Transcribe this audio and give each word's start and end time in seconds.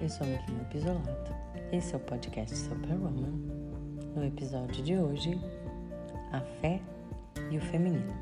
eu 0.00 0.08
sou 0.08 0.26
a 0.26 0.30
Melina 0.30 0.64
Pisolato. 0.64 1.34
Esse 1.72 1.94
é 1.94 1.96
o 1.96 2.00
podcast 2.00 2.56
Superwoman. 2.56 3.32
No 4.14 4.24
episódio 4.24 4.82
de 4.82 4.96
hoje, 4.96 5.40
a 6.32 6.40
fé 6.40 6.80
e 7.50 7.58
o 7.58 7.60
feminino. 7.60 8.12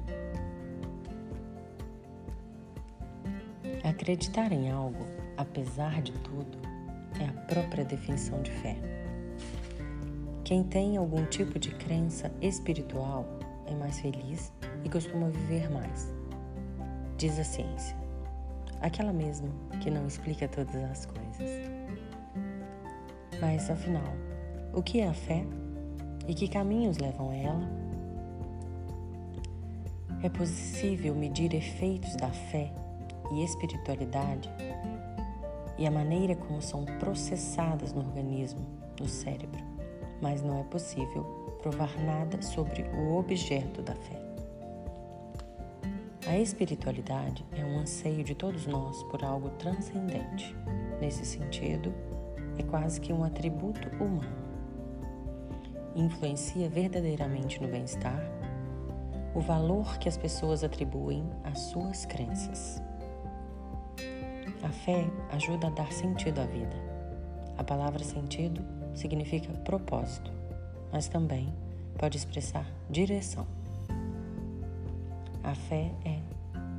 Acreditar 3.84 4.52
em 4.52 4.70
algo, 4.70 5.06
apesar 5.36 6.02
de 6.02 6.12
tudo, 6.12 6.58
é 7.20 7.24
a 7.26 7.32
própria 7.44 7.84
definição 7.84 8.42
de 8.42 8.50
fé. 8.50 8.76
Quem 10.44 10.62
tem 10.62 10.96
algum 10.96 11.24
tipo 11.26 11.58
de 11.58 11.70
crença 11.74 12.30
espiritual 12.40 13.26
é 13.66 13.74
mais 13.74 14.00
feliz 14.00 14.52
e 14.84 14.88
costuma 14.88 15.28
viver 15.28 15.70
mais, 15.70 16.12
diz 17.16 17.38
a 17.38 17.44
ciência 17.44 18.05
aquela 18.86 19.12
mesma 19.12 19.48
que 19.80 19.90
não 19.90 20.06
explica 20.06 20.48
todas 20.48 20.76
as 20.76 21.06
coisas. 21.06 21.50
Mas 23.40 23.68
afinal, 23.68 24.14
o 24.72 24.82
que 24.82 25.00
é 25.00 25.08
a 25.08 25.14
fé 25.14 25.44
e 26.26 26.34
que 26.34 26.48
caminhos 26.48 26.98
levam 26.98 27.30
a 27.30 27.36
ela? 27.36 27.86
É 30.22 30.28
possível 30.28 31.14
medir 31.14 31.54
efeitos 31.54 32.16
da 32.16 32.28
fé 32.28 32.72
e 33.32 33.44
espiritualidade 33.44 34.50
e 35.78 35.86
a 35.86 35.90
maneira 35.90 36.34
como 36.34 36.62
são 36.62 36.84
processadas 36.98 37.92
no 37.92 38.00
organismo, 38.00 38.64
no 38.98 39.06
cérebro, 39.06 39.62
mas 40.22 40.42
não 40.42 40.60
é 40.60 40.64
possível 40.64 41.22
provar 41.60 41.94
nada 42.00 42.40
sobre 42.40 42.82
o 42.82 43.16
objeto 43.16 43.82
da 43.82 43.94
fé. 43.94 44.25
A 46.26 46.36
espiritualidade 46.36 47.46
é 47.52 47.64
um 47.64 47.78
anseio 47.78 48.24
de 48.24 48.34
todos 48.34 48.66
nós 48.66 49.00
por 49.04 49.24
algo 49.24 49.48
transcendente. 49.50 50.56
Nesse 51.00 51.24
sentido, 51.24 51.94
é 52.58 52.64
quase 52.64 53.00
que 53.00 53.12
um 53.12 53.22
atributo 53.22 53.88
humano. 54.02 54.44
Influencia 55.94 56.68
verdadeiramente 56.68 57.62
no 57.62 57.68
bem-estar 57.68 58.20
o 59.36 59.40
valor 59.40 59.98
que 59.98 60.08
as 60.08 60.16
pessoas 60.16 60.64
atribuem 60.64 61.30
às 61.44 61.60
suas 61.60 62.04
crenças. 62.04 62.82
A 64.64 64.68
fé 64.70 65.08
ajuda 65.30 65.68
a 65.68 65.70
dar 65.70 65.92
sentido 65.92 66.40
à 66.40 66.44
vida. 66.44 66.76
A 67.56 67.62
palavra 67.62 68.02
sentido 68.02 68.64
significa 68.94 69.52
propósito, 69.58 70.32
mas 70.90 71.06
também 71.06 71.54
pode 71.96 72.16
expressar 72.16 72.66
direção. 72.90 73.55
A 75.46 75.54
fé 75.54 75.92
é 76.04 76.18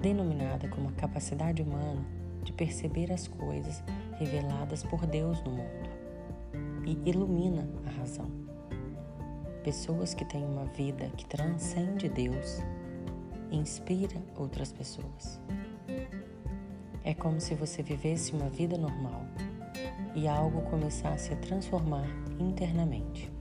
denominada 0.01 0.67
como 0.67 0.89
a 0.89 0.91
capacidade 0.91 1.61
humana 1.61 2.05
de 2.43 2.51
perceber 2.51 3.13
as 3.13 3.25
coisas 3.25 3.81
reveladas 4.19 4.83
por 4.83 5.05
Deus 5.05 5.41
no 5.43 5.51
mundo 5.51 5.89
e 6.85 7.09
ilumina 7.09 7.65
a 7.85 7.89
razão. 7.91 8.29
Pessoas 9.63 10.13
que 10.13 10.25
têm 10.25 10.43
uma 10.43 10.65
vida 10.65 11.09
que 11.15 11.25
transcende 11.25 12.09
Deus 12.09 12.61
inspira 13.49 14.21
outras 14.35 14.73
pessoas. 14.73 15.39
É 17.05 17.13
como 17.13 17.39
se 17.39 17.55
você 17.55 17.81
vivesse 17.81 18.33
uma 18.33 18.49
vida 18.49 18.77
normal 18.77 19.21
e 20.13 20.27
algo 20.27 20.63
começasse 20.63 21.31
a 21.31 21.37
transformar 21.37 22.05
internamente. 22.37 23.31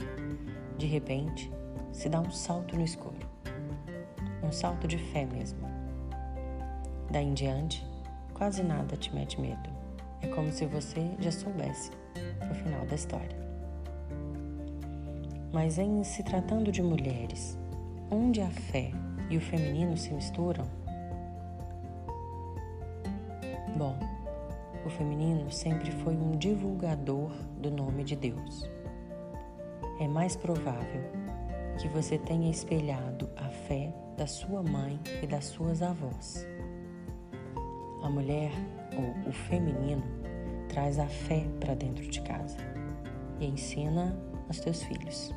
De 0.78 0.86
repente, 0.86 1.50
se 1.90 2.08
dá 2.08 2.20
um 2.20 2.30
salto 2.30 2.76
no 2.76 2.84
escuro 2.84 3.26
um 4.46 4.52
salto 4.52 4.86
de 4.86 4.96
fé 4.96 5.26
mesmo. 5.26 5.58
Daí 7.10 7.26
em 7.26 7.34
diante, 7.34 7.84
quase 8.32 8.62
nada 8.62 8.96
te 8.96 9.12
mete 9.14 9.40
medo. 9.40 9.68
É 10.22 10.28
como 10.28 10.52
se 10.52 10.66
você 10.66 11.10
já 11.18 11.32
soubesse 11.32 11.90
o 12.50 12.54
final 12.54 12.86
da 12.86 12.94
história. 12.94 13.36
Mas 15.52 15.78
em 15.78 16.02
se 16.04 16.22
tratando 16.22 16.70
de 16.70 16.82
mulheres, 16.82 17.58
onde 18.10 18.40
a 18.40 18.50
fé 18.50 18.90
e 19.28 19.36
o 19.36 19.40
feminino 19.40 19.96
se 19.96 20.12
misturam? 20.12 20.66
Bom, 23.76 23.98
o 24.84 24.90
feminino 24.90 25.50
sempre 25.50 25.90
foi 25.90 26.14
um 26.16 26.32
divulgador 26.32 27.32
do 27.58 27.70
nome 27.70 28.04
de 28.04 28.16
Deus. 28.16 28.68
É 29.98 30.06
mais 30.06 30.36
provável 30.36 31.25
que 31.78 31.88
você 31.88 32.18
tenha 32.18 32.50
espelhado 32.50 33.28
a 33.36 33.48
fé 33.48 33.92
da 34.16 34.26
sua 34.26 34.62
mãe 34.62 34.98
e 35.22 35.26
das 35.26 35.44
suas 35.44 35.82
avós. 35.82 36.46
A 38.02 38.08
mulher, 38.08 38.52
ou 38.96 39.28
o 39.28 39.32
feminino, 39.32 40.02
traz 40.68 40.98
a 40.98 41.06
fé 41.06 41.44
para 41.60 41.74
dentro 41.74 42.06
de 42.08 42.20
casa 42.22 42.56
e 43.40 43.46
ensina 43.46 44.16
aos 44.46 44.60
teus 44.60 44.82
filhos. 44.82 45.34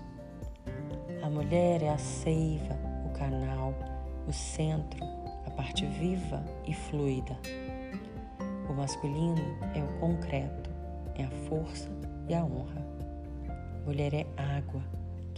A 1.22 1.30
mulher 1.30 1.84
é 1.84 1.90
a 1.90 1.98
seiva, 1.98 2.78
o 3.06 3.10
canal, 3.10 3.74
o 4.28 4.32
centro, 4.32 5.04
a 5.46 5.52
parte 5.52 5.86
viva 5.86 6.44
e 6.66 6.74
fluida. 6.74 7.38
O 8.70 8.74
masculino 8.74 9.58
é 9.76 9.84
o 9.84 10.00
concreto, 10.00 10.70
é 11.16 11.26
a 11.26 11.32
força 11.50 11.90
e 12.30 12.34
a 12.34 12.44
honra. 12.44 12.88
Mulher 13.86 14.14
é 14.14 14.26
água, 14.38 14.82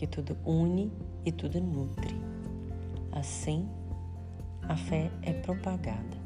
que 0.01 0.07
tudo 0.07 0.35
une 0.43 0.91
e 1.23 1.31
tudo 1.31 1.61
nutre. 1.61 2.19
Assim, 3.11 3.69
a 4.67 4.75
fé 4.75 5.11
é 5.21 5.31
propagada. 5.31 6.17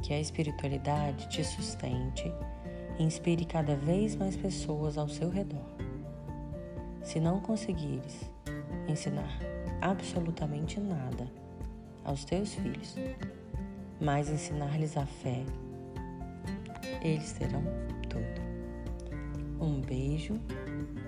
Que 0.00 0.14
a 0.14 0.20
espiritualidade 0.20 1.28
te 1.28 1.42
sustente 1.42 2.32
e 2.96 3.02
inspire 3.02 3.44
cada 3.44 3.74
vez 3.74 4.14
mais 4.14 4.36
pessoas 4.36 4.96
ao 4.96 5.08
seu 5.08 5.30
redor. 5.30 5.66
Se 7.02 7.18
não 7.18 7.40
conseguires 7.40 8.20
ensinar 8.86 9.40
absolutamente 9.80 10.78
nada 10.78 11.26
aos 12.04 12.24
teus 12.24 12.54
filhos, 12.54 12.94
mas 14.00 14.30
ensinar-lhes 14.30 14.96
a 14.96 15.06
fé, 15.06 15.44
eles 17.02 17.32
terão 17.32 17.64
tudo. 18.08 18.40
Um 19.60 19.80
beijo, 19.80 20.38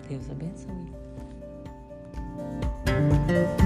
Deus 0.08 0.28
abençoe. 0.28 1.03
Thank 2.86 3.30
you. 3.30 3.63